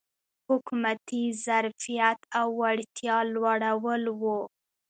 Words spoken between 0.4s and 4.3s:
حکومتي ظرفیت او وړتیا لوړول و.